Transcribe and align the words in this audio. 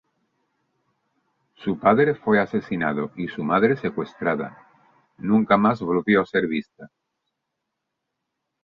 Su 1.57 1.77
padre 1.77 2.15
fue 2.15 2.39
asesinado, 2.39 3.11
y 3.15 3.27
su 3.27 3.43
madre 3.43 3.77
secuestrada, 3.77 4.57
nunca 5.19 5.57
más 5.57 5.79
volvió 5.79 6.21
a 6.21 6.25
ser 6.25 6.47
vista. 6.47 6.89